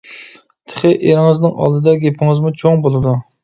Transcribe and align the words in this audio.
تېخى 0.73 0.93
ئېرىڭىزنىڭ 0.93 1.55
ئالدىدا 1.67 1.95
گېپىڭىزمۇ 2.07 2.57
چوڭ 2.63 2.87
بولىدۇ! 2.87 3.19